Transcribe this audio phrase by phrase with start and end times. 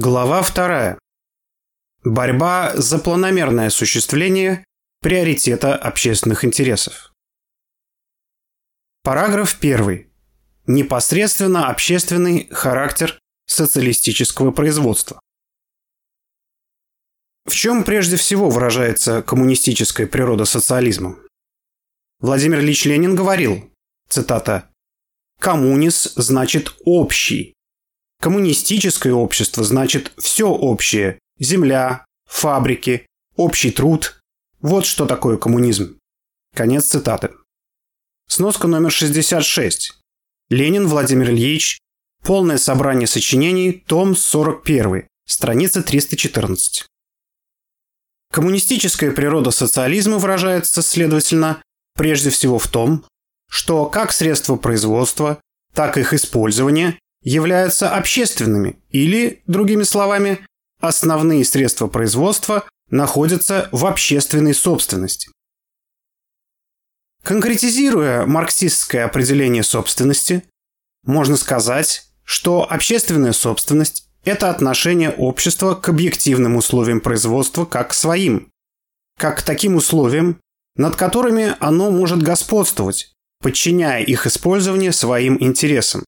[0.00, 0.96] Глава вторая.
[2.04, 4.64] Борьба за планомерное осуществление
[5.00, 7.12] приоритета общественных интересов.
[9.02, 10.08] Параграф 1.
[10.68, 15.18] Непосредственно общественный характер социалистического производства.
[17.46, 21.18] В чем прежде всего выражается коммунистическая природа социализма?
[22.20, 23.68] Владимир Ильич Ленин говорил,
[24.08, 24.70] цитата,
[25.40, 27.57] «Коммунис значит общий,
[28.20, 31.20] Коммунистическое общество значит все общее.
[31.38, 34.20] Земля, фабрики, общий труд.
[34.60, 35.98] Вот что такое коммунизм.
[36.54, 37.30] Конец цитаты.
[38.28, 39.92] Сноска номер 66.
[40.50, 41.78] Ленин Владимир Ильич.
[42.24, 43.84] Полное собрание сочинений.
[43.86, 45.06] Том 41.
[45.24, 46.86] Страница 314.
[48.32, 51.62] Коммунистическая природа социализма выражается, следовательно,
[51.94, 53.04] прежде всего в том,
[53.48, 55.40] что как средство производства,
[55.72, 60.46] так и их использование являются общественными или, другими словами,
[60.80, 65.30] основные средства производства находятся в общественной собственности.
[67.22, 70.44] Конкретизируя марксистское определение собственности,
[71.04, 78.50] можно сказать, что общественная собственность– это отношение общества к объективным условиям производства как к своим,
[79.18, 80.40] как к таким условиям,
[80.76, 86.04] над которыми оно может господствовать, подчиняя их использование своим интересам.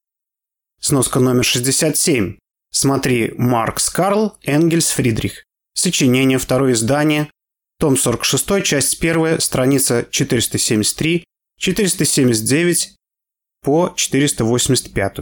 [0.83, 2.39] Сноска номер 67.
[2.73, 5.45] Смотри Маркс Карл, Энгельс Фридрих.
[5.75, 7.31] Сочинение, второе издание.
[7.79, 11.25] Том 46, часть 1, страница 473,
[11.59, 12.97] 479
[13.63, 15.19] по 485.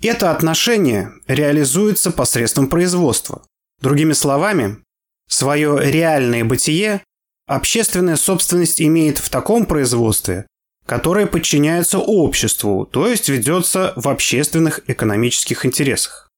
[0.00, 3.44] Это отношение реализуется посредством производства.
[3.82, 4.82] Другими словами,
[5.28, 7.02] свое реальное бытие
[7.46, 10.46] общественная собственность имеет в таком производстве,
[10.88, 16.30] которое подчиняется обществу, то есть ведется в общественных экономических интересах.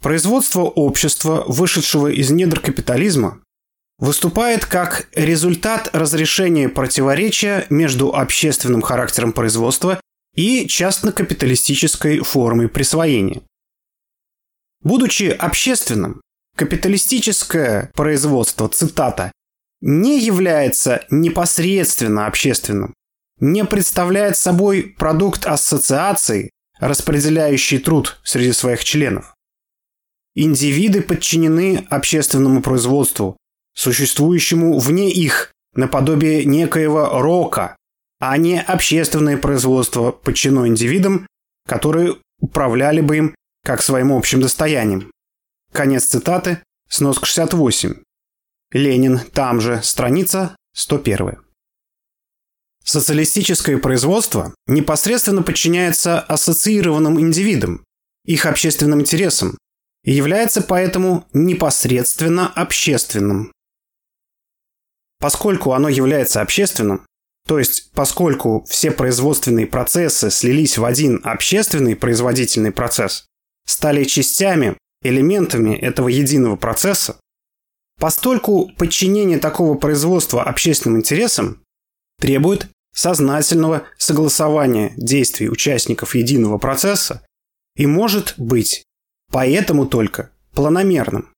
[0.00, 3.42] Производство общества, вышедшего из недр капитализма,
[3.98, 10.00] выступает как результат разрешения противоречия между общественным характером производства
[10.34, 13.42] и частно-капиталистической формой присвоения.
[14.82, 16.22] Будучи общественным,
[16.56, 19.30] капиталистическое производство, цитата,
[19.82, 22.94] не является непосредственно общественным,
[23.38, 29.34] не представляет собой продукт ассоциации, распределяющий труд среди своих членов.
[30.34, 33.36] Индивиды подчинены общественному производству,
[33.74, 37.76] существующему вне их, наподобие некоего рока,
[38.18, 41.26] а не общественное производство подчинено индивидам,
[41.66, 45.10] которые управляли бы им как своим общим достоянием.
[45.72, 47.94] Конец цитаты, сноска 68.
[48.72, 51.45] Ленин, там же, страница 101.
[52.88, 57.84] Социалистическое производство непосредственно подчиняется ассоциированным индивидам,
[58.24, 59.58] их общественным интересам,
[60.04, 63.50] и является поэтому непосредственно общественным.
[65.18, 67.04] Поскольку оно является общественным,
[67.48, 73.26] то есть поскольку все производственные процессы слились в один общественный производительный процесс,
[73.66, 77.18] стали частями, элементами этого единого процесса,
[77.98, 81.64] постольку подчинение такого производства общественным интересам
[82.20, 87.24] требует сознательного согласования действий участников единого процесса
[87.76, 88.84] и может быть
[89.30, 91.30] поэтому только планомерным.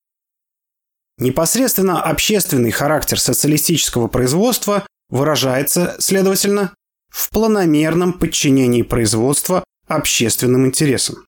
[1.17, 6.73] Непосредственно общественный характер социалистического производства выражается, следовательно,
[7.09, 11.25] в планомерном подчинении производства общественным интересам.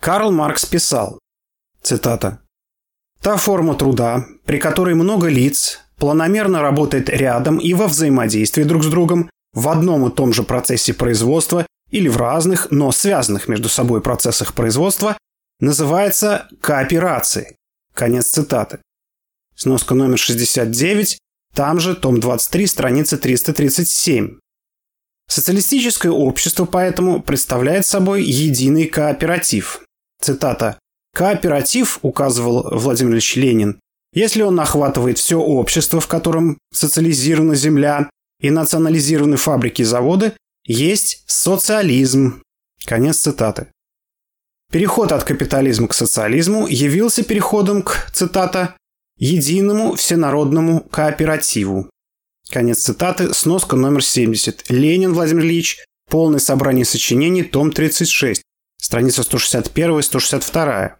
[0.00, 1.18] Карл Маркс писал,
[1.82, 2.42] цитата,
[3.22, 8.86] «Та форма труда, при которой много лиц, планомерно работает рядом и во взаимодействии друг с
[8.86, 14.00] другом в одном и том же процессе производства или в разных, но связанных между собой
[14.00, 15.16] процессах производства,
[15.60, 17.56] называется кооперацией.
[17.94, 18.78] Конец цитаты.
[19.56, 21.18] Сноска номер 69,
[21.54, 24.38] там же, том 23, страница 337.
[25.28, 29.82] Социалистическое общество поэтому представляет собой единый кооператив.
[30.22, 30.78] Цитата.
[31.14, 33.80] «Кооператив,— указывал Владимир Ильич Ленин,
[34.12, 38.10] если он охватывает все общество, в котором социализирована земля
[38.40, 40.32] и национализированы фабрики и заводы,
[40.64, 42.42] есть социализм.
[42.84, 43.68] Конец цитаты.
[44.70, 48.76] Переход от капитализма к социализму явился переходом к, цитата,
[49.16, 51.90] «единому всенародному кооперативу».
[52.50, 54.70] Конец цитаты, сноска номер 70.
[54.70, 58.42] Ленин Владимир Ильич, полное собрание сочинений, том 36,
[58.78, 60.97] страница 161-162.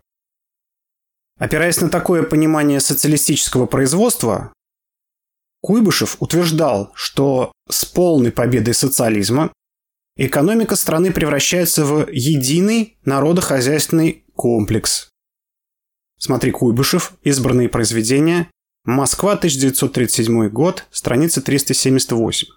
[1.38, 4.52] Опираясь на такое понимание социалистического производства,
[5.60, 9.52] Куйбышев утверждал, что с полной победой социализма
[10.16, 15.08] экономика страны превращается в единый народохозяйственный комплекс.
[16.18, 18.50] Смотри Куйбышев, избранные произведения,
[18.84, 22.48] Москва, 1937 год, страница 378.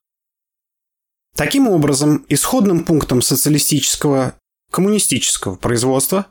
[1.35, 4.35] Таким образом, исходным пунктом социалистического
[4.71, 6.27] коммунистического производства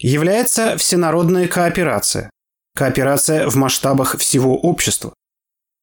[0.00, 2.30] является всенародная кооперация.
[2.74, 5.12] Кооперация в масштабах всего общества.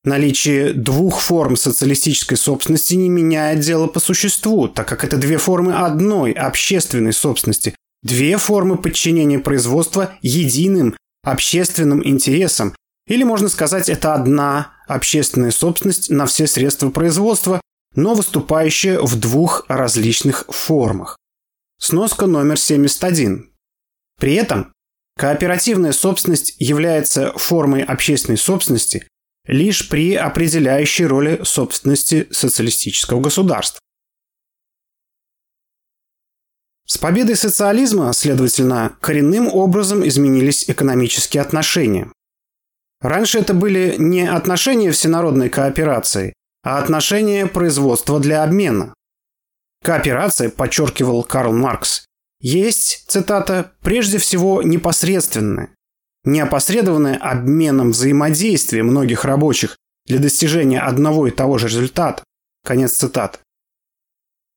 [0.04, 5.74] Наличие двух форм социалистической собственности не меняет дело по существу, так как это две формы
[5.74, 12.74] одной общественной собственности, две формы подчинения производства единым общественным интересам,
[13.08, 17.60] или можно сказать, это одна общественная собственность на все средства производства,
[17.96, 21.18] но выступающая в двух различных формах.
[21.80, 23.52] Сноска номер 71.
[24.18, 24.74] При этом
[25.18, 29.08] кооперативная собственность является формой общественной собственности,
[29.46, 33.80] лишь при определяющей роли собственности социалистического государства.
[36.86, 42.12] С победой социализма, следовательно, коренным образом изменились экономические отношения.
[43.02, 48.94] Раньше это были не отношения всенародной кооперации, а отношения производства для обмена.
[49.84, 52.07] Кооперация, подчеркивал Карл Маркс,
[52.40, 55.74] есть, цитата, прежде всего непосредственное,
[56.24, 62.24] неопосредованное обменом взаимодействия многих рабочих для достижения одного и того же результата.
[62.64, 63.40] Конец цитаты.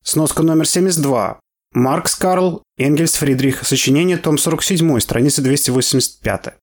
[0.03, 1.41] Сноска номер 72.
[1.73, 6.55] Маркс Карл, Энгельс Фридрих, сочинение, том 47, страница 285.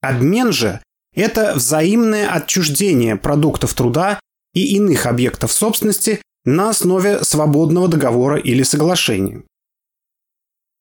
[0.00, 0.80] Обмен же–
[1.14, 4.20] это взаимное отчуждение продуктов труда
[4.54, 9.42] и иных объектов собственности на основе свободного договора или соглашения.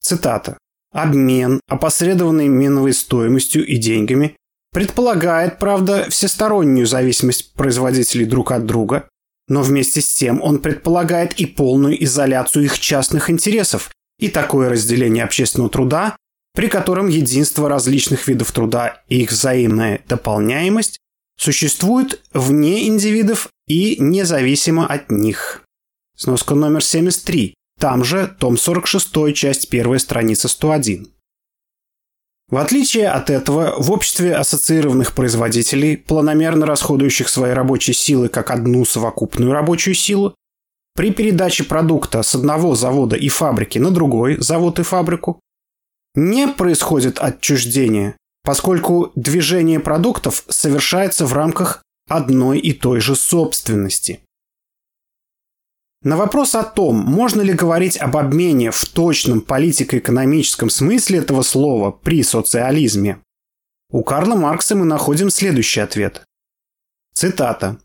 [0.07, 0.57] Цитата.
[0.94, 4.38] Обмен, опосредованный меновой стоимостью и деньгами,
[4.71, 9.09] предполагает, правда, всестороннюю зависимость производителей друг от друга,
[9.50, 15.25] но вместе с тем он предполагает и полную изоляцию их частных интересов и такое разделение
[15.25, 16.15] общественного труда,
[16.54, 21.00] при котором единство различных видов труда и их взаимная дополняемость
[21.38, 25.63] существует вне индивидов и независимо от них.
[26.15, 27.57] Сноска номер 73.
[27.79, 31.07] Там же том 46, часть 1, страница 101.
[32.50, 38.85] В отличие от этого, в обществе ассоциированных производителей, планомерно расходующих свои рабочие силы как одну
[38.85, 40.33] совокупную рабочую силу,
[40.95, 45.39] при передаче продукта с одного завода и фабрики на другой завод и фабрику,
[46.15, 54.21] не происходит отчуждение, поскольку движение продуктов совершается в рамках одной и той же собственности.
[56.03, 61.91] На вопрос о том, можно ли говорить об обмене в точном политико-экономическом смысле этого слова
[61.91, 63.19] при социализме,
[63.89, 66.23] у Карла Маркса мы находим следующий ответ.
[67.13, 67.79] Цитата.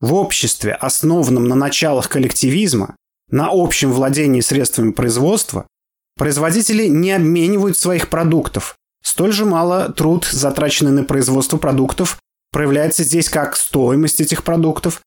[0.00, 2.96] В обществе, основанном на началах коллективизма,
[3.30, 5.66] на общем владении средствами производства,
[6.16, 8.76] производители не обменивают своих продуктов.
[9.02, 12.18] Столь же мало труд, затраченный на производство продуктов,
[12.52, 15.02] проявляется здесь как стоимость этих продуктов,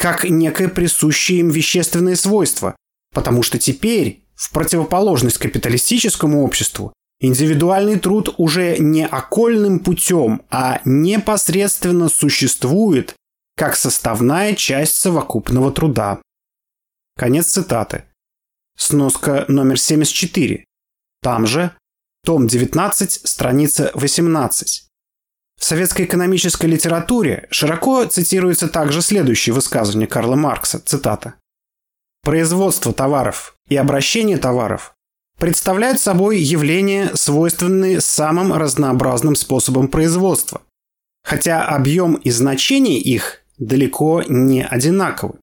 [0.00, 2.74] как некое присущее им вещественное свойство,
[3.14, 12.08] потому что теперь, в противоположность капиталистическому обществу, индивидуальный труд уже не окольным путем, а непосредственно
[12.08, 13.14] существует
[13.56, 16.22] как составная часть совокупного труда.
[17.18, 18.04] Конец цитаты.
[18.78, 20.64] Сноска номер 74.
[21.20, 21.76] Там же,
[22.24, 24.89] том 19, страница 18.
[25.60, 31.34] В советской экономической литературе широко цитируется также следующее высказывание Карла Маркса, цитата.
[32.24, 34.94] «Производство товаров и обращение товаров
[35.38, 40.62] представляют собой явления, свойственные самым разнообразным способом производства,
[41.24, 45.34] хотя объем и значение их далеко не одинаковы.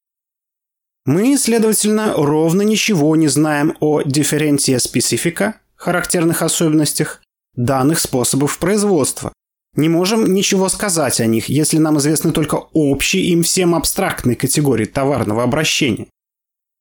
[1.05, 7.21] Мы, следовательно, ровно ничего не знаем о дифференция специфика, характерных особенностях
[7.55, 9.31] данных способов производства,
[9.77, 14.85] не можем ничего сказать о них, если нам известны только общие им всем абстрактные категории
[14.85, 16.07] товарного обращения.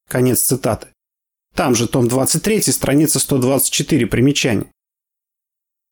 [0.09, 0.89] Конец цитаты.
[1.55, 4.71] Там же том 23, страница 124, примечание.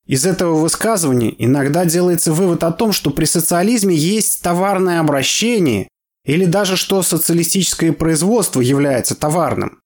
[0.06, 5.88] Из этого высказывания иногда делается вывод о том, что при социализме есть товарное обращение
[6.24, 9.80] или даже что социалистическое производство является товарным.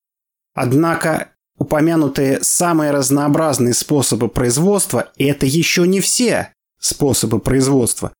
[0.54, 8.12] Однако упомянутые самые разнообразные способы производства– это еще не все способы производства.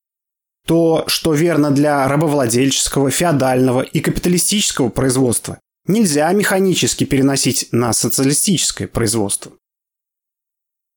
[0.66, 9.52] То, что верно для рабовладельческого, феодального и капиталистического производства, нельзя механически переносить на социалистическое производство.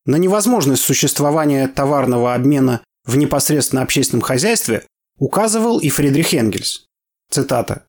[0.05, 4.85] На невозможность существования товарного обмена в непосредственно общественном хозяйстве
[5.17, 6.85] указывал и Фридрих Энгельс.
[7.29, 7.85] Цитата.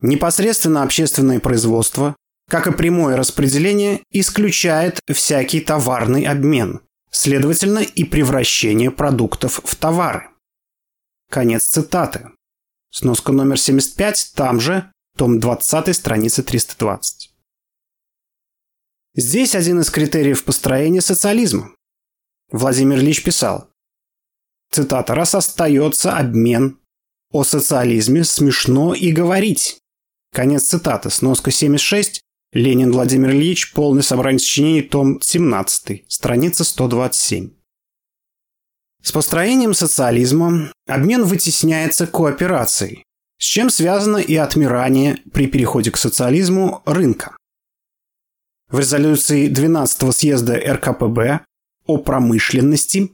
[0.00, 2.16] «Непосредственно общественное производство
[2.48, 6.80] как и прямое распределение, исключает всякий товарный обмен,
[7.16, 10.28] следовательно, и превращение продуктов в товары.
[11.30, 12.30] Конец цитаты.
[12.90, 17.32] Сноска номер 75, там же, том 20, страница 320.
[19.14, 21.74] Здесь один из критериев построения социализма.
[22.50, 23.70] Владимир Ильич писал,
[24.70, 26.78] цитата, «Раз остается обмен,
[27.32, 29.80] о социализме смешно и говорить».
[30.32, 31.08] Конец цитаты.
[31.08, 32.20] Сноска 76.
[32.52, 33.72] Ленин Владимир Ильич.
[33.72, 34.82] Полное собрание сочинений.
[34.82, 36.04] Том 17.
[36.08, 37.50] Страница 127.
[39.02, 43.04] С построением социализма обмен вытесняется кооперацией,
[43.38, 47.36] с чем связано и отмирание при переходе к социализму рынка.
[48.68, 51.40] В резолюции 12 съезда РКПБ
[51.86, 53.12] о промышленности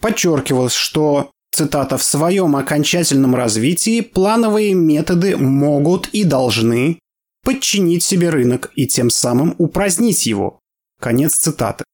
[0.00, 6.98] подчеркивалось, что, цитата, «в своем окончательном развитии плановые методы могут и должны
[7.42, 10.58] подчинить себе рынок и тем самым упразднить его».
[11.00, 11.84] Конец цитаты.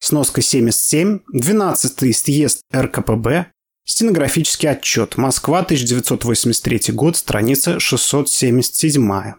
[0.00, 3.52] Сноска 77, 12 съезд РКПБ,
[3.84, 9.34] стенографический отчет, Москва, 1983 год, страница 677.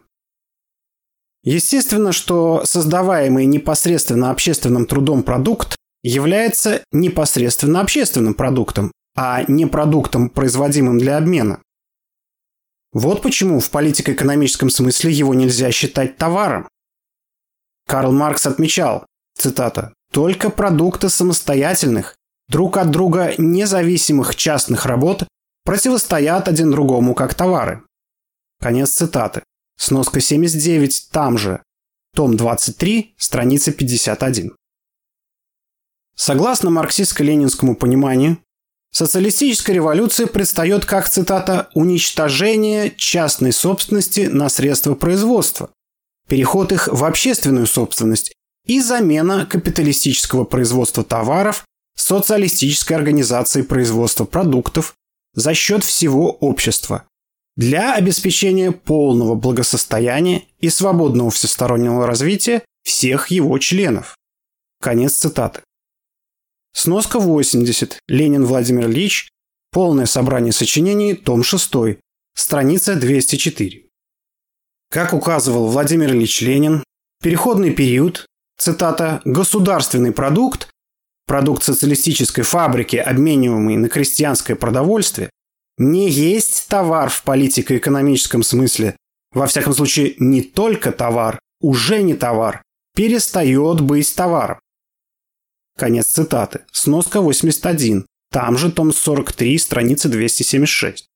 [1.43, 10.99] Естественно, что создаваемый непосредственно общественным трудом продукт является непосредственно общественным продуктом, а не продуктом, производимым
[10.99, 11.61] для обмена.
[12.93, 16.67] Вот почему в политико-экономическом смысле его нельзя считать товаром.
[17.87, 22.17] Карл Маркс отмечал, цитата, «только продукты самостоятельных,
[22.49, 25.27] друг от друга независимых частных работ
[25.63, 27.83] противостоят один другому как товары».
[28.59, 29.43] Конец цитаты.
[29.77, 31.63] Сноска 79 там же.
[32.13, 34.55] Том 23, страница 51.
[36.15, 38.37] Согласно марксистско-ленинскому пониманию,
[38.91, 45.69] социалистическая революция предстает как, цитата, «уничтожение частной собственности на средства производства,
[46.27, 48.33] переход их в общественную собственность
[48.65, 54.95] и замена капиталистического производства товаров социалистической организацией производства продуктов
[55.33, 57.05] за счет всего общества
[57.57, 64.15] для обеспечения полного благосостояния и свободного всестороннего развития всех его членов».
[64.81, 65.61] Конец цитаты.
[66.73, 67.99] Сноска 80.
[68.07, 69.29] Ленин Владимир Ильич.
[69.71, 71.15] Полное собрание сочинений.
[71.15, 71.99] Том 6.
[72.33, 73.83] Страница 204.
[74.89, 76.83] Как указывал Владимир Ильич Ленин,
[77.21, 78.25] переходный период,
[78.57, 80.69] цитата, «государственный продукт,
[81.27, 85.29] продукт социалистической фабрики, обмениваемый на крестьянское продовольствие,
[85.77, 88.95] не есть товар в политико-экономическом смысле,
[89.33, 92.61] во всяком случае не только товар, уже не товар,
[92.95, 94.59] перестает быть товаром.
[95.77, 96.61] Конец цитаты.
[96.71, 98.05] Сноска 81.
[98.31, 101.07] Там же том 43, страница 276.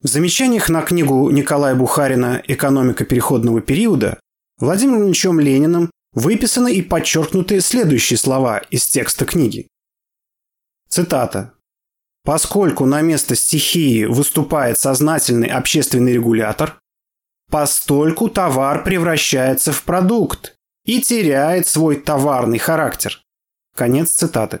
[0.00, 4.20] В замечаниях на книгу Николая Бухарина «Экономика переходного периода»
[4.58, 9.66] Владимиром Ильичем Лениным выписаны и подчеркнуты следующие слова из текста книги.
[10.88, 11.54] Цитата.
[12.22, 16.78] «Поскольку на место стихии выступает сознательный общественный регулятор,
[17.50, 23.23] постольку товар превращается в продукт и теряет свой товарный характер.
[23.74, 24.60] Конец цитаты.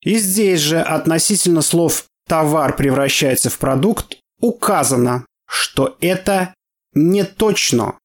[0.00, 6.54] И здесь же относительно слов «товар превращается в продукт» указано, что это
[6.94, 7.98] не точно.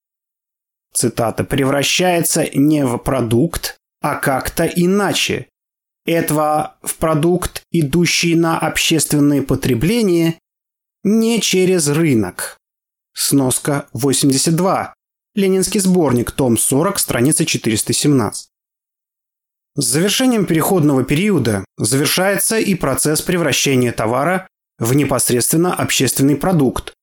[0.94, 5.48] Цитата «превращается не в продукт, а как-то иначе.
[6.06, 10.38] Этого в продукт, идущий на общественное потребление,
[11.02, 12.58] не через рынок».
[13.14, 14.94] Сноска 82.
[15.34, 18.50] Ленинский сборник, том 40, страница 417.
[19.80, 24.48] С завершением переходного периода завершается и процесс превращения товара
[24.80, 26.94] в непосредственно общественный продукт,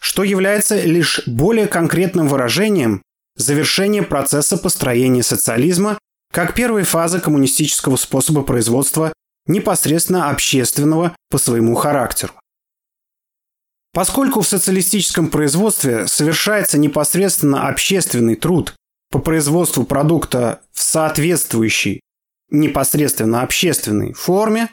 [0.00, 3.02] что является лишь более конкретным выражением
[3.36, 5.96] завершения процесса построения социализма
[6.32, 9.12] как первой фазы коммунистического способа производства
[9.46, 12.32] непосредственно общественного по своему характеру.
[13.92, 18.74] Поскольку в социалистическом производстве совершается непосредственно общественный труд
[19.12, 22.00] по производству продукта в соответствующей
[22.50, 24.70] непосредственно общественной форме,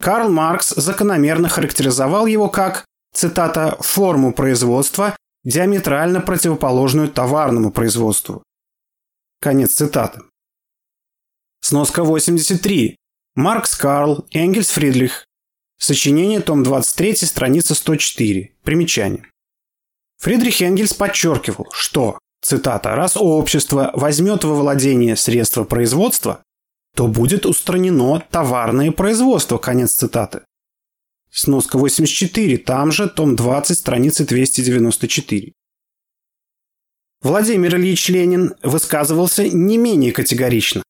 [0.00, 8.42] Карл Маркс закономерно характеризовал его как, цитата, «форму производства, диаметрально противоположную товарному производству».
[9.40, 10.20] Конец цитаты.
[11.60, 12.96] Сноска 83.
[13.36, 15.26] Маркс Карл, Энгельс Фридрих.
[15.78, 18.52] Сочинение, том 23, страница 104.
[18.62, 19.28] Примечание.
[20.18, 26.42] Фридрих Энгельс подчеркивал, что, цитата, «раз общество возьмет во владение средства производства,
[26.94, 29.58] то будет устранено товарное производство.
[29.58, 30.42] Конец цитаты.
[31.30, 35.52] Сноска 84, там же, том 20, страница 294.
[37.22, 40.82] Владимир Ильич Ленин высказывался не менее категорично.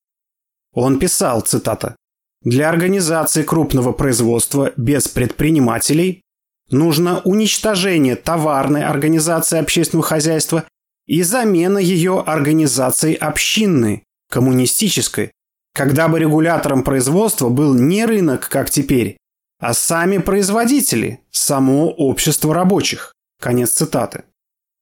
[0.72, 1.94] Он писал, цитата,
[2.42, 6.22] «Для организации крупного производства без предпринимателей
[6.70, 10.64] нужно уничтожение товарной организации общественного хозяйства
[11.06, 15.32] и замена ее организацией общинной, коммунистической,
[15.72, 19.16] когда бы регулятором производства был не рынок, как теперь,
[19.58, 23.12] а сами производители, само общество рабочих.
[23.40, 24.24] Конец цитаты.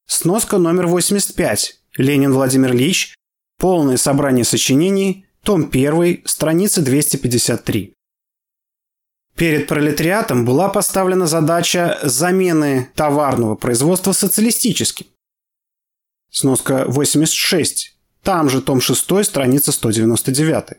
[0.07, 1.79] Сноска номер 85.
[1.97, 3.15] Ленин Владимир Ильич.
[3.57, 5.25] Полное собрание сочинений.
[5.43, 6.23] Том 1.
[6.25, 7.93] Страница 253.
[9.35, 15.07] Перед пролетариатом была поставлена задача замены товарного производства социалистическим.
[16.29, 17.97] Сноска 86.
[18.23, 20.77] Там же том 6, страница 199.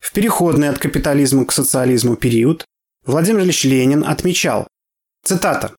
[0.00, 2.64] В переходный от капитализма к социализму период
[3.06, 4.66] Владимир Ильич Ленин отмечал,
[5.24, 5.76] цитата,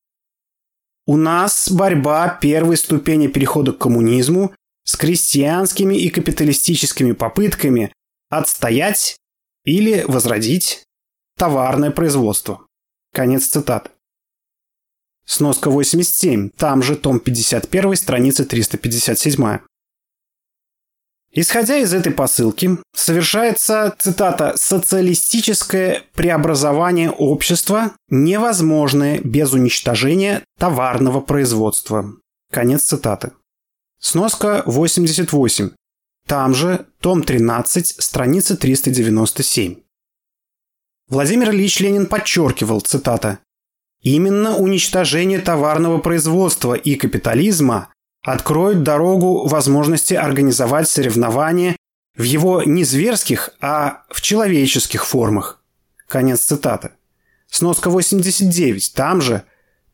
[1.05, 4.53] «У нас борьба первой ступени перехода к коммунизму
[4.85, 7.91] с крестьянскими и капиталистическими попытками
[8.29, 9.17] отстоять
[9.65, 10.85] или возродить
[11.37, 12.65] товарное производство».
[13.13, 13.91] Конец цитаты.
[15.25, 19.59] Сноска 87, там же том 51, страница 357.
[21.35, 32.13] Исходя из этой посылки, совершается, цитата, «социалистическое преобразование общества, невозможное без уничтожения товарного производства».
[32.51, 33.31] Конец цитаты.
[33.99, 35.71] Сноска 88.
[36.27, 39.77] Там же, том 13, страница 397.
[41.09, 43.39] Владимир Ильич Ленин подчеркивал, цитата,
[44.01, 47.91] «Именно уничтожение товарного производства и капитализма
[48.23, 51.75] откроют дорогу возможности организовать соревнования
[52.15, 55.63] в его не зверских, а в человеческих формах.
[56.07, 56.91] Конец цитаты.
[57.49, 59.43] Сноска 89, там же,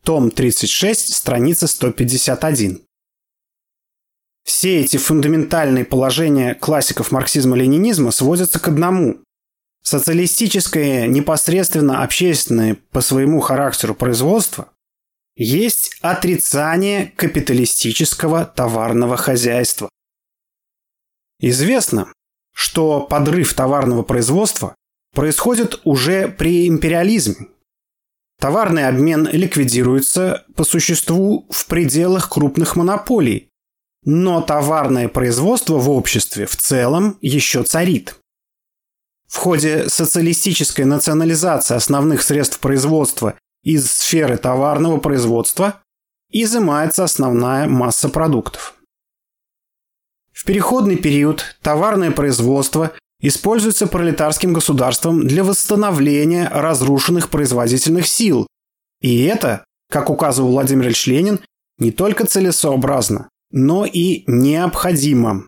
[0.03, 2.81] том 36, страница 151.
[4.43, 9.19] Все эти фундаментальные положения классиков марксизма-ленинизма сводятся к одному.
[9.83, 14.69] Социалистическое непосредственно общественное по своему характеру производство
[15.39, 19.89] есть отрицание капиталистического товарного хозяйства.
[21.39, 22.11] Известно,
[22.53, 24.75] что подрыв товарного производства
[25.15, 27.47] происходит уже при империализме.
[28.37, 33.49] Товарный обмен ликвидируется по существу в пределах крупных монополий,
[34.03, 38.15] но товарное производство в обществе в целом еще царит.
[39.27, 45.81] В ходе социалистической национализации основных средств производства из сферы товарного производства
[46.31, 48.75] изымается основная масса продуктов.
[50.31, 58.47] В переходный период товарное производство используется пролетарским государством для восстановления разрушенных производительных сил.
[59.01, 61.39] И это, как указывал Владимир Ильич Ленин,
[61.77, 65.47] не только целесообразно, но и необходимо.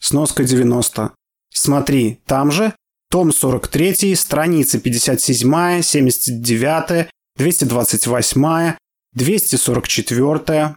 [0.00, 1.12] Сноска 90.
[1.52, 2.74] Смотри, там же
[3.10, 8.76] том 43, страницы 57, 79, 228,
[9.12, 10.76] 244,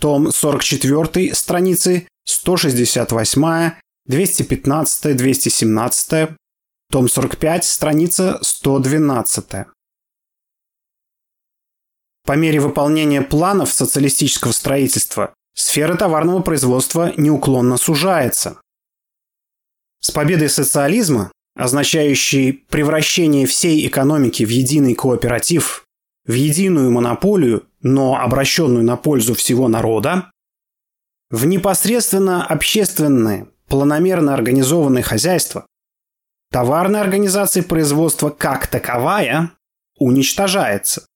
[0.00, 3.72] том 44, страницы 168,
[4.06, 6.28] 215, 217,
[6.90, 9.66] том 45, страница 112.
[12.24, 18.60] По мере выполнения планов социалистического строительства сфера товарного производства неуклонно сужается.
[20.00, 25.84] С победой социализма означающий превращение всей экономики в единый кооператив,
[26.26, 30.30] в единую монополию, но обращенную на пользу всего народа,
[31.30, 35.66] в непосредственно общественное, планомерно организованное хозяйство,
[36.50, 39.52] товарная организация производства как таковая
[39.98, 41.06] уничтожается.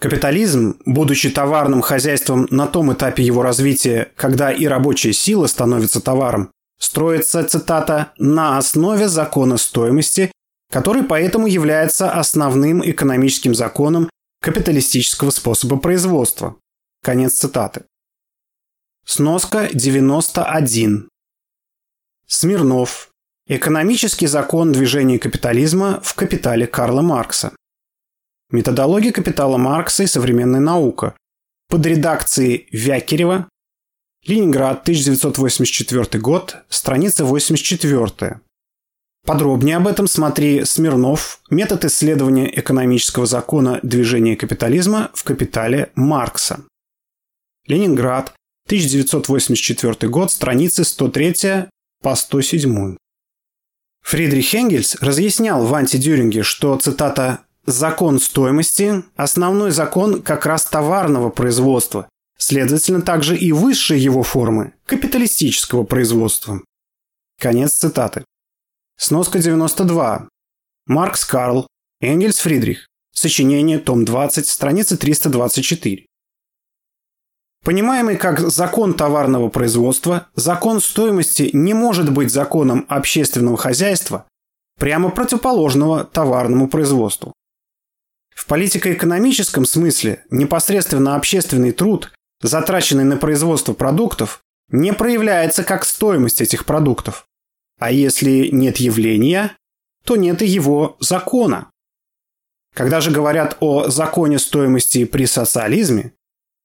[0.00, 6.50] Капитализм, будучи товарным хозяйством на том этапе его развития, когда и рабочая сила становится товаром,
[6.82, 10.32] строится, цитата, «на основе закона стоимости,
[10.70, 16.56] который поэтому является основным экономическим законом капиталистического способа производства».
[17.02, 17.84] Конец цитаты.
[19.06, 21.08] Сноска 91.
[22.26, 23.10] Смирнов.
[23.46, 27.52] Экономический закон движения капитализма в «Капитале» Карла Маркса.
[28.50, 31.16] Методология капитала Маркса и современная наука.
[31.68, 33.48] Под редакцией Вякерева,
[34.24, 38.40] Ленинград, 1984 год, страница 84.
[39.26, 46.62] Подробнее об этом смотри Смирнов «Метод исследования экономического закона движения капитализма в капитале Маркса».
[47.66, 48.32] Ленинград,
[48.66, 51.66] 1984 год, страницы 103
[52.00, 52.96] по 107.
[54.04, 62.08] Фридрих Энгельс разъяснял в антидюринге, что, цитата, «закон стоимости– основной закон как раз товарного производства,
[62.42, 66.60] следовательно, также и высшие его формы капиталистического производства.
[67.40, 68.24] Конец цитаты.
[68.98, 70.28] Сноска 92.
[70.86, 71.68] Маркс Карл,
[72.00, 72.88] Энгельс Фридрих.
[73.14, 76.06] Сочинение, том 20, страница 324.
[77.64, 84.26] Понимаемый как закон товарного производства, закон стоимости не может быть законом общественного хозяйства,
[84.80, 87.32] прямо противоположного товарному производству.
[88.34, 92.10] В политико-экономическом смысле непосредственно общественный труд,
[92.42, 97.26] затраченный на производство продуктов, не проявляется как стоимость этих продуктов.
[97.78, 99.56] А если нет явления,
[100.04, 101.70] то нет и его закона.
[102.74, 106.14] Когда же говорят о законе стоимости при социализме,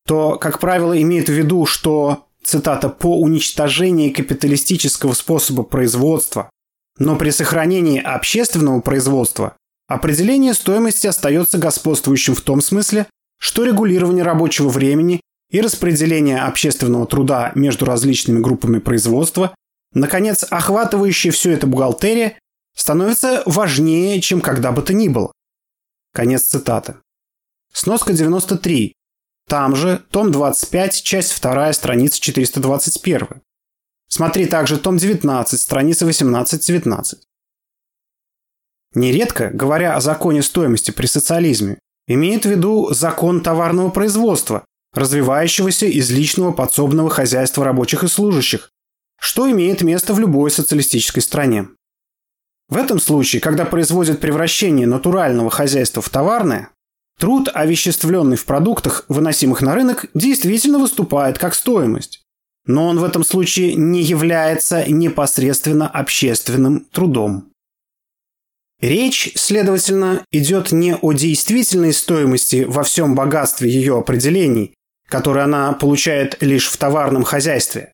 [0.05, 6.49] то, как правило, имеют в виду, что, цитата, «по уничтожении капиталистического способа производства,
[6.97, 14.69] но при сохранении общественного производства определение стоимости остается господствующим в том смысле, что регулирование рабочего
[14.69, 19.55] времени и распределение общественного труда между различными группами производства,
[19.93, 22.38] наконец, охватывающая все это бухгалтерия,
[22.75, 25.31] становится важнее, чем когда бы то ни было.
[26.13, 26.95] Конец цитаты.
[27.73, 28.93] Сноска 93.
[29.47, 33.41] Там же, том 25, часть 2, страница 421.
[34.10, 37.17] Смотри также том 19, страница 18-19.
[38.93, 46.10] Нередко, говоря о законе стоимости при социализме, имеет в виду закон товарного производства, развивающегося из
[46.12, 48.71] личного подсобного хозяйства рабочих и служащих,
[49.19, 51.67] что имеет место в любой социалистической стране.
[52.69, 56.71] В этом случае, когда производят превращение натурального хозяйства в товарное,
[57.19, 62.21] Труд, овеществленный в продуктах, выносимых на рынок, действительно выступает как стоимость.
[62.67, 67.52] Но он в этом случае не является непосредственно общественным трудом.
[68.80, 74.76] Речь, следовательно, идет не о действительной стоимости во всем богатстве ее определений,
[75.07, 77.91] которые она получает лишь в товарном хозяйстве,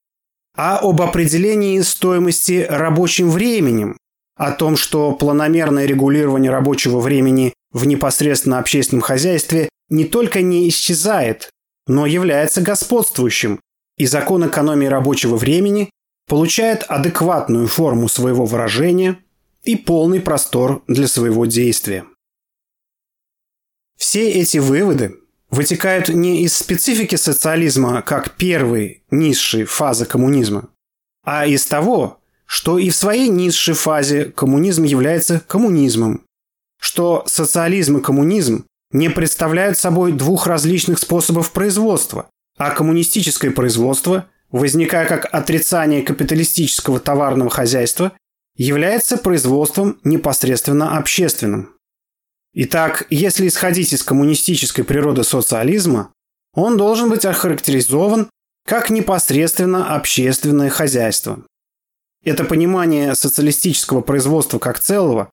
[0.55, 3.97] а об определении стоимости рабочим временем,
[4.35, 11.49] о том, что планомерное регулирование рабочего времени в непосредственно общественном хозяйстве не только не исчезает,
[11.87, 13.59] но является господствующим,
[13.97, 15.89] и закон экономии рабочего времени
[16.27, 19.19] получает адекватную форму своего выражения
[19.63, 22.05] и полный простор для своего действия.
[23.97, 25.15] Все эти выводы
[25.53, 30.69] вытекают не из специфики социализма как первой, низшей фазы коммунизма,
[31.23, 36.23] а из того, что и в своей низшей фазе коммунизм является коммунизмом,
[36.79, 45.07] что социализм и коммунизм не представляют собой двух различных способов производства, а коммунистическое производство, возникая
[45.07, 48.13] как отрицание капиталистического товарного хозяйства,
[48.55, 51.72] является производством непосредственно общественным.
[52.55, 56.13] Итак, если исходить из коммунистической природы социализма,
[56.53, 58.29] он должен быть охарактеризован
[58.65, 61.43] как непосредственно общественное хозяйство.
[62.23, 65.29] Это понимание социалистического производства как целого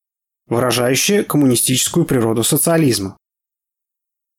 [0.48, 3.16] выражающее коммунистическую природу социализма.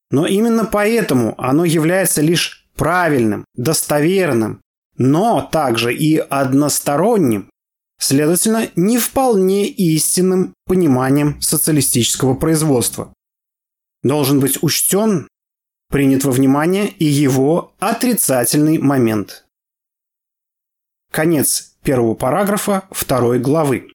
[0.09, 4.59] Но именно поэтому оно является лишь правильным, достоверным,
[4.97, 7.49] но также и односторонним,
[8.01, 13.13] следовательно, не вполне истинным пониманием социалистического производства.
[14.03, 15.27] Должен быть учтен,
[15.89, 19.45] принят во внимание и его отрицательный момент.
[21.11, 23.91] Конец первого параграфа второй главы.